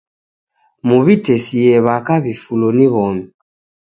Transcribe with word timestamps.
Muw'itesie 0.85 1.73
w'aka 1.85 2.15
w'ifulo 2.23 2.67
ni 2.77 2.87
w'omi. 2.93 3.23